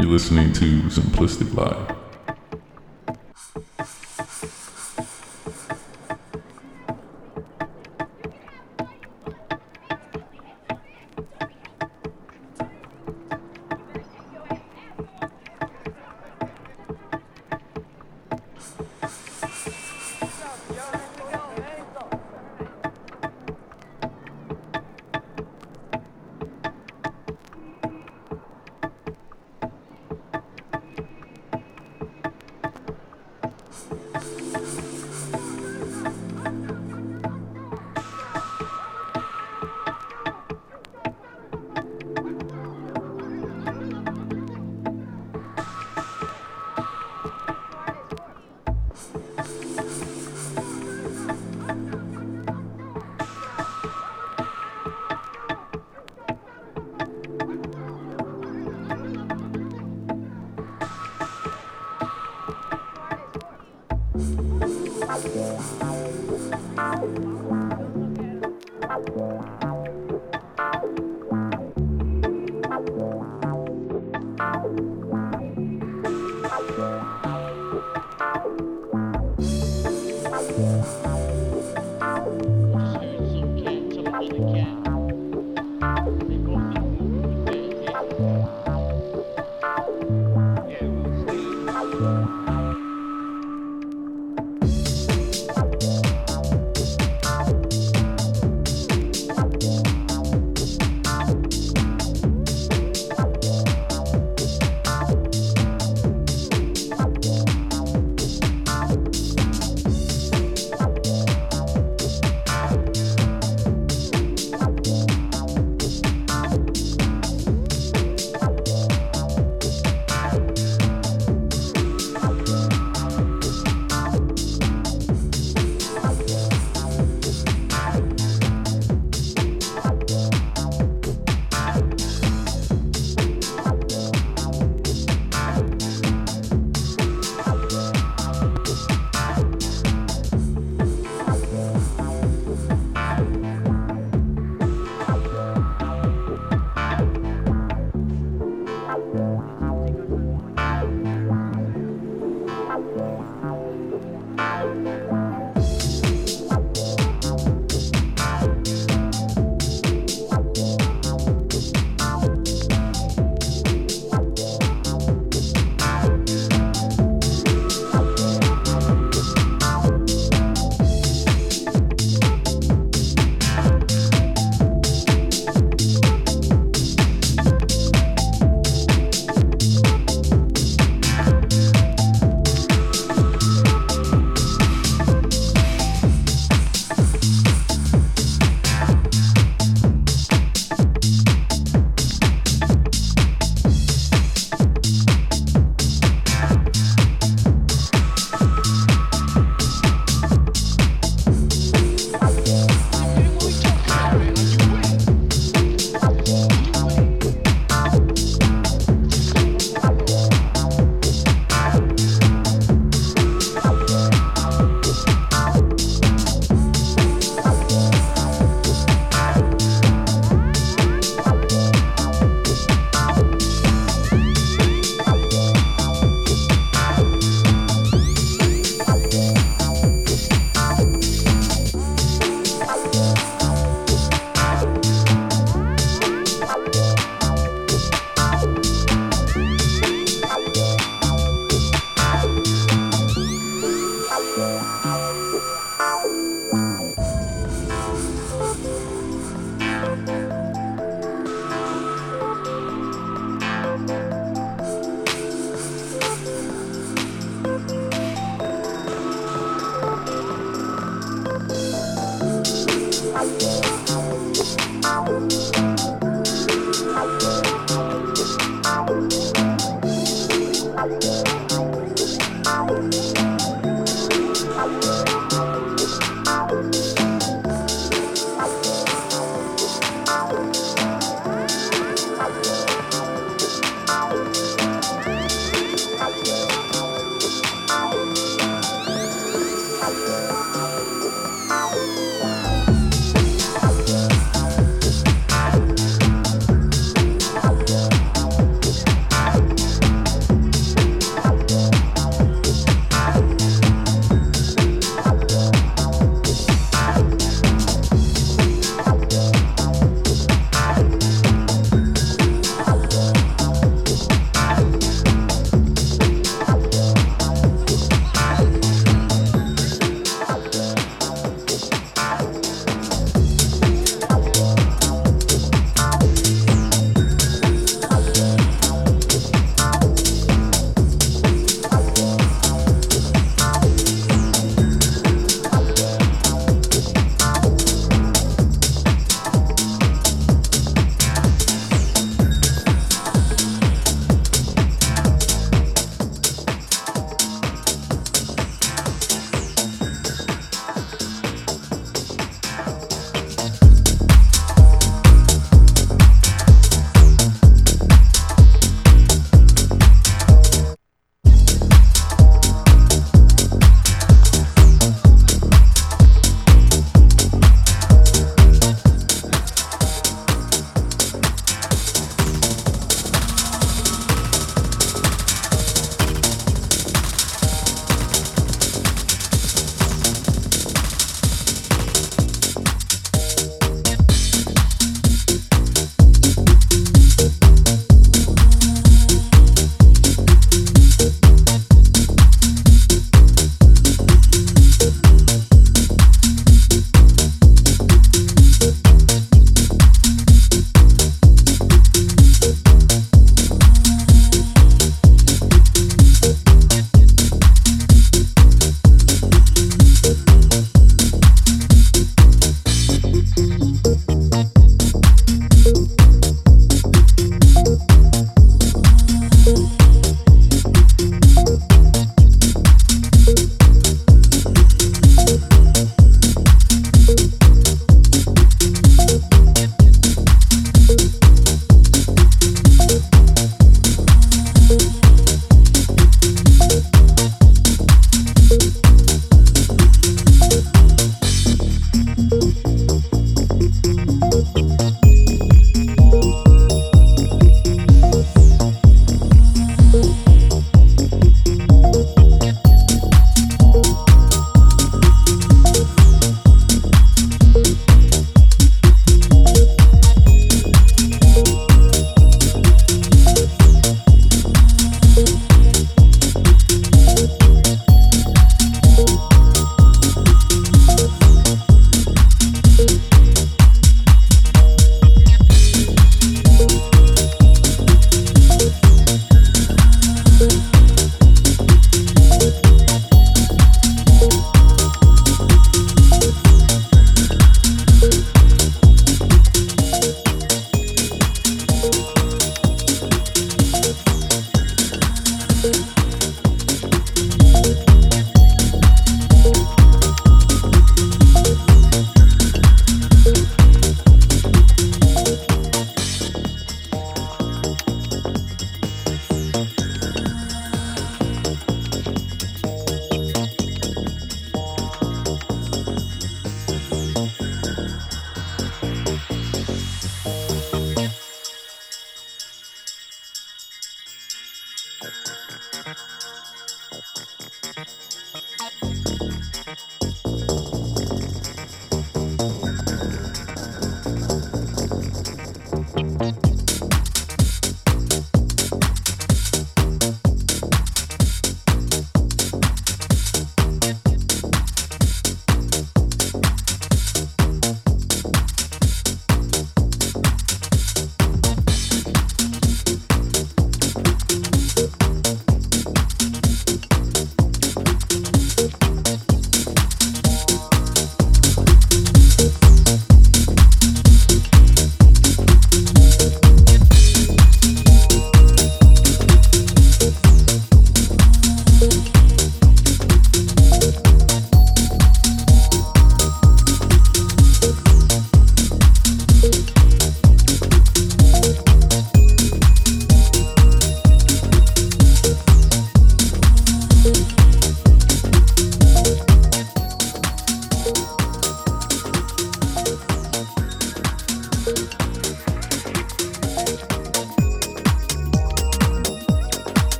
You're 0.00 0.10
listening 0.10 0.52
to 0.54 0.64
Simplistic 0.90 1.54
Live. 1.54 1.93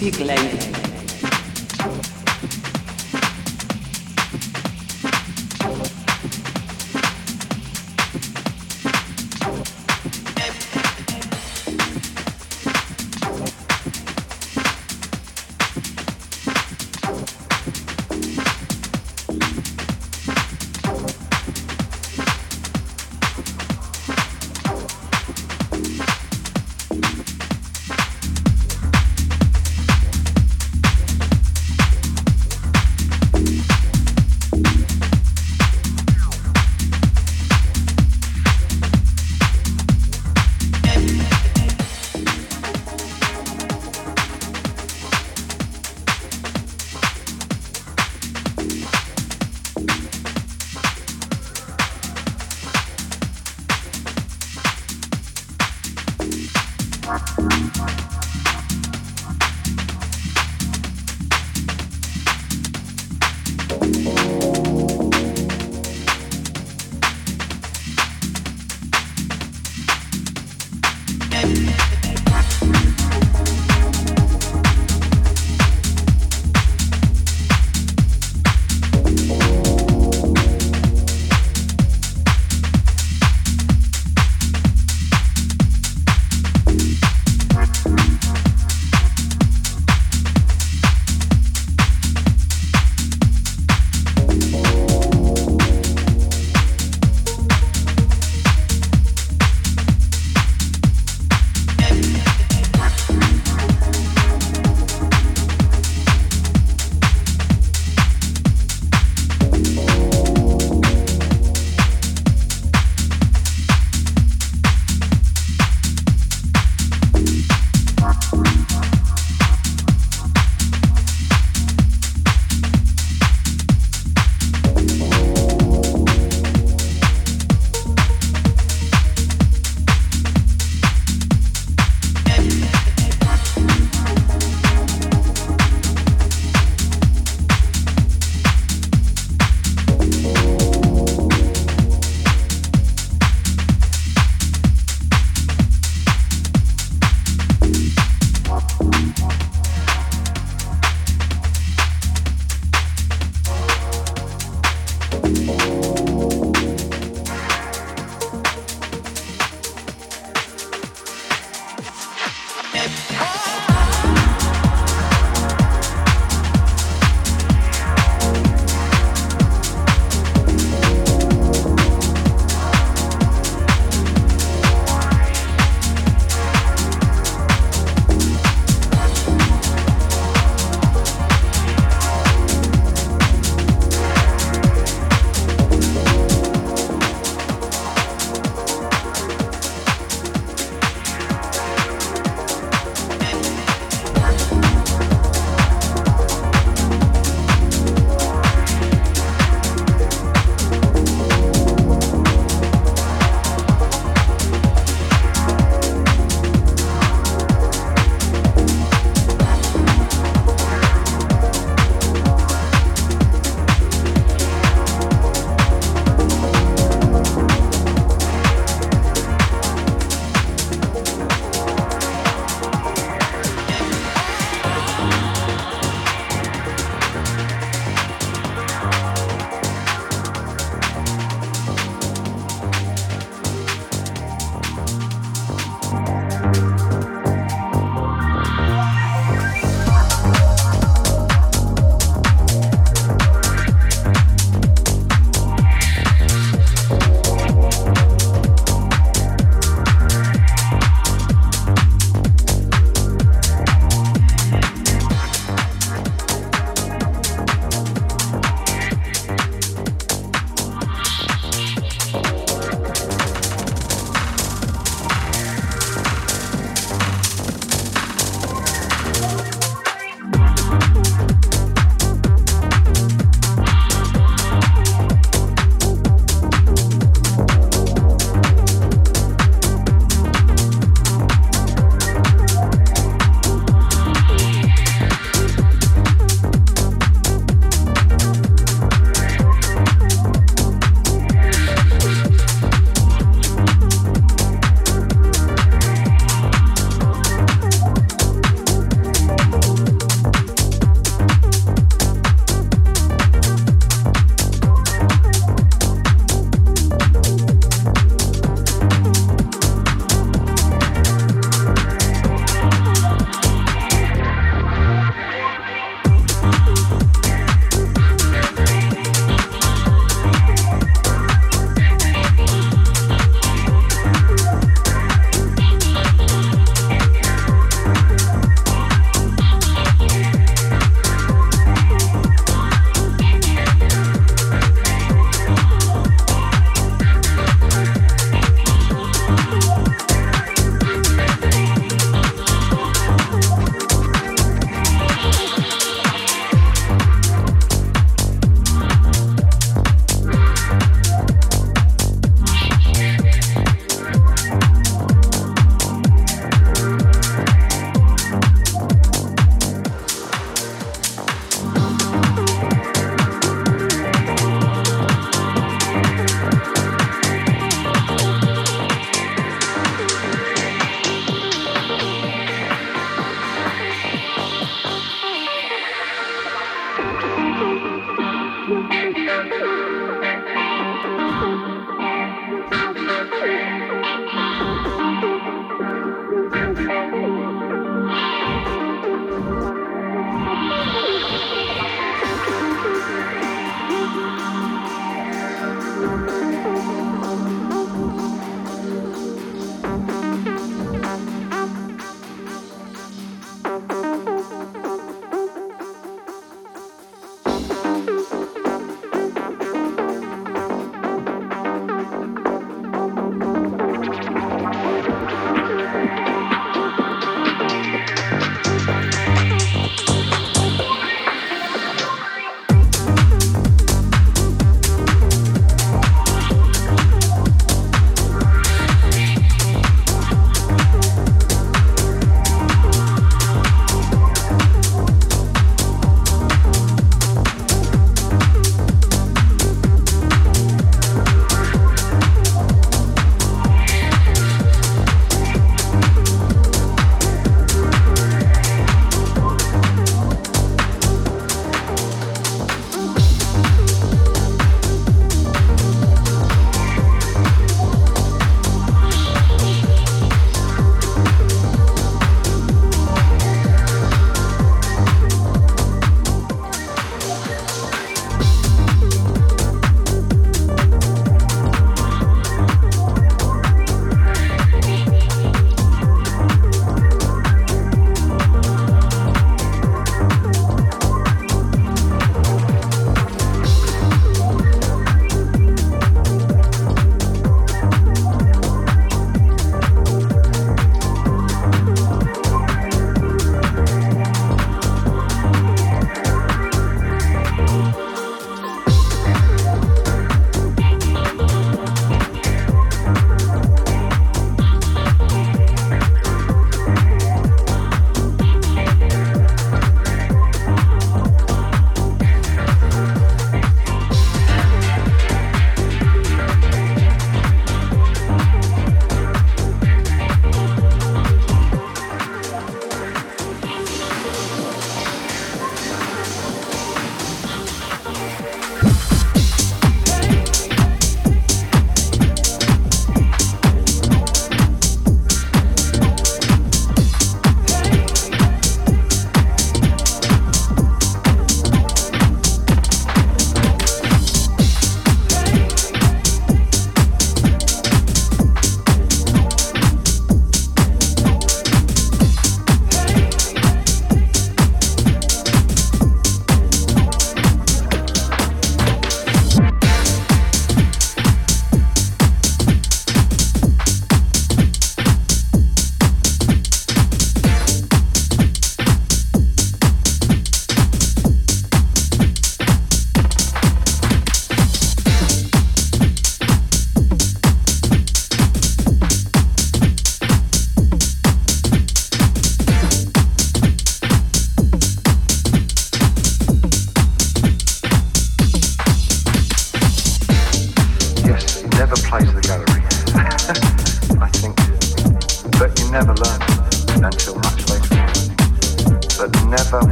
Simplistic 0.00 0.26
Life. 0.26 0.69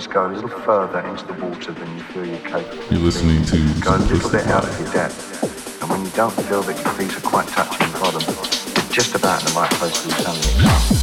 Always 0.00 0.14
go 0.14 0.26
a 0.26 0.32
little 0.32 0.60
further 0.60 1.00
into 1.00 1.26
the 1.26 1.34
water 1.44 1.72
than 1.72 1.94
you 1.94 2.02
feel 2.04 2.24
you're 2.24 2.38
capable. 2.38 2.82
You're 2.90 3.02
listening 3.02 3.44
to 3.44 3.80
go 3.82 3.96
a 3.96 3.98
little 3.98 4.30
bit 4.30 4.46
out 4.46 4.64
of 4.64 4.80
your 4.80 4.90
depth, 4.94 5.82
and 5.82 5.90
when 5.90 6.02
you 6.02 6.10
don't 6.12 6.32
feel 6.32 6.62
that 6.62 6.82
your 6.82 6.94
feet 6.94 7.14
are 7.18 7.20
quite 7.20 7.46
touching 7.48 7.92
the 7.92 7.98
bottom, 7.98 8.22
you're 8.22 8.94
just 8.94 9.14
about 9.14 9.42
in 9.42 9.52
the 9.52 9.60
right 9.60 9.70
place 9.72 10.02
to 10.02 10.08
do 10.08 10.14
something. 10.14 10.99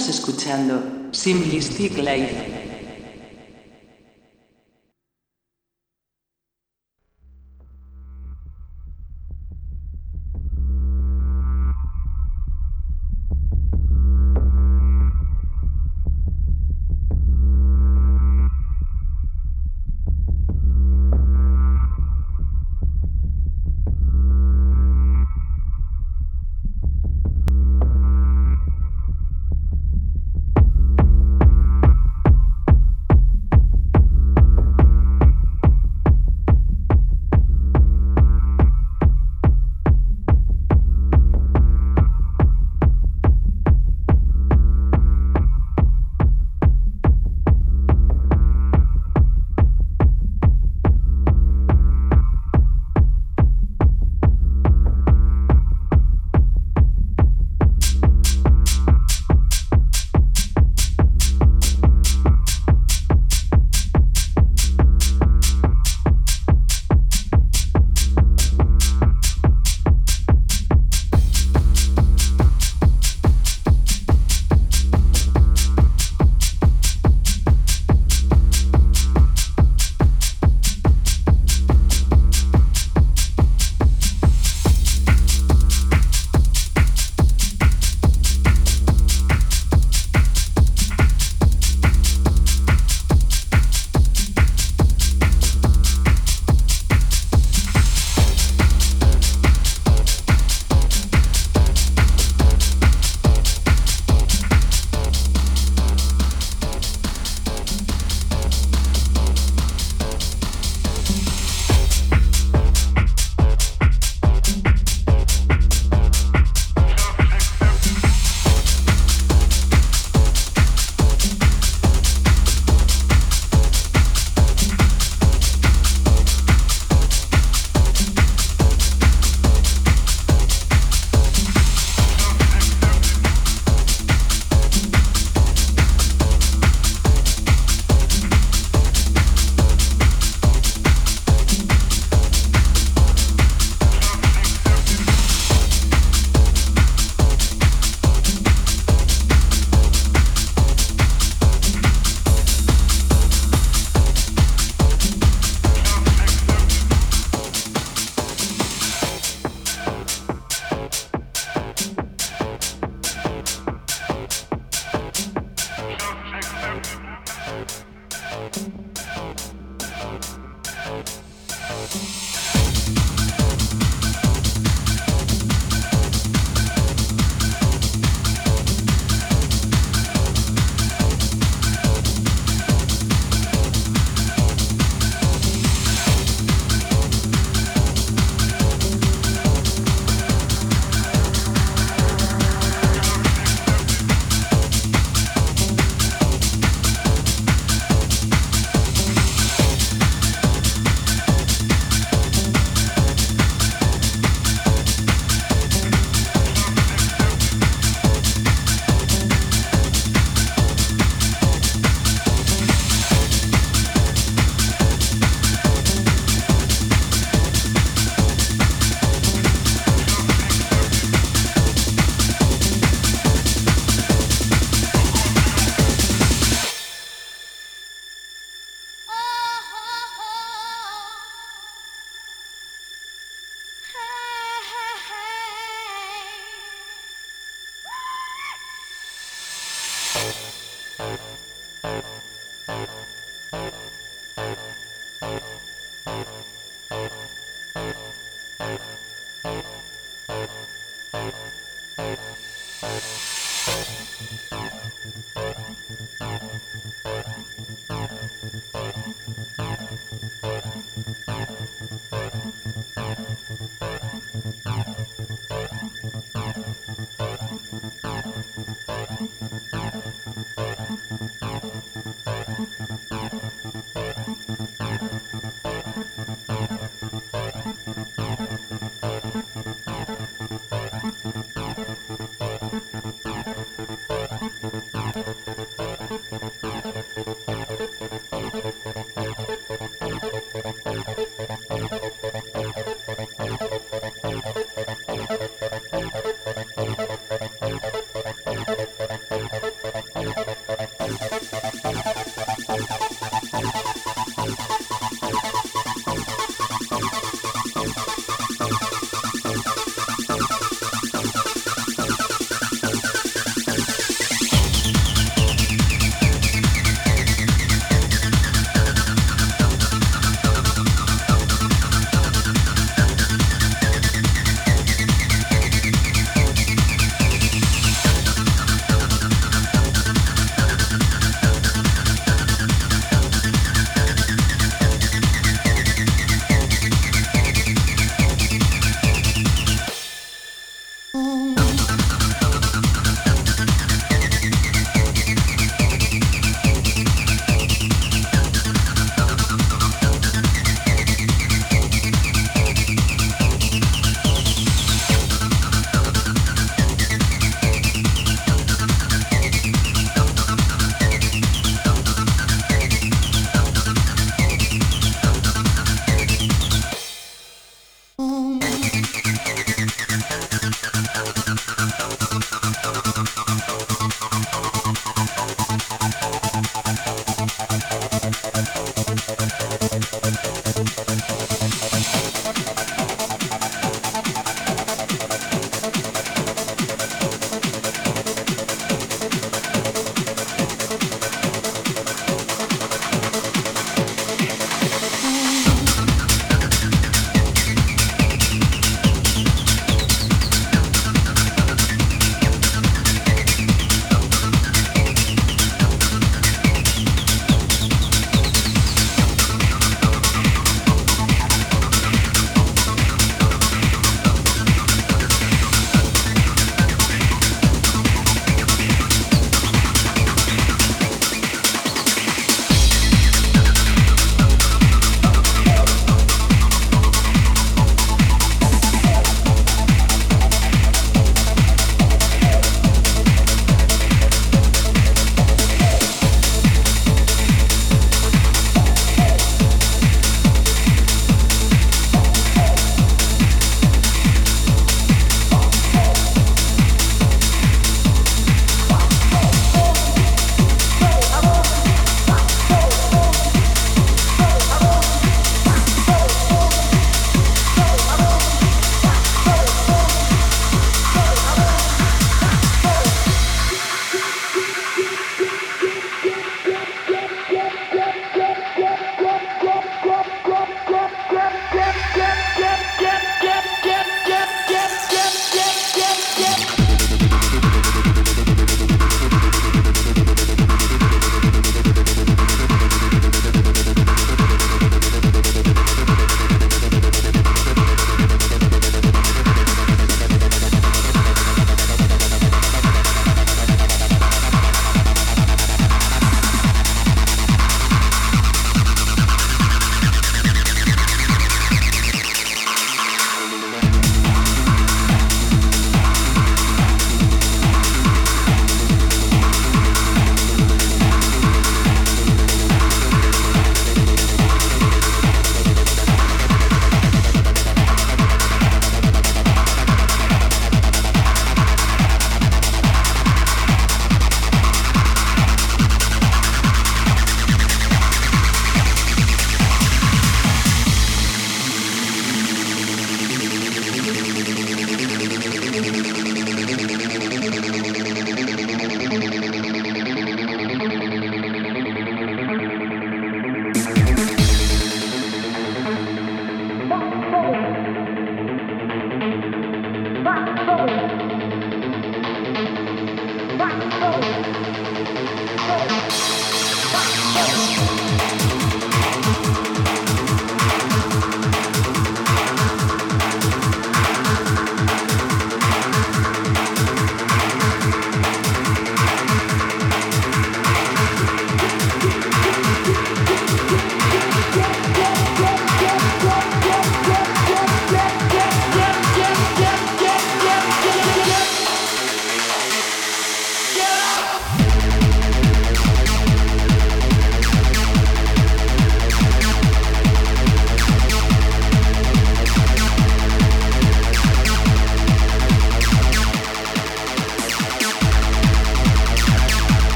Estás 0.00 0.16
escuchando 0.16 0.82
Simplistic 1.12 1.98
Life. 1.98 2.49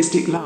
To 0.00 0.08
Simplistic 0.08 0.39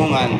lingkungan. 0.00 0.39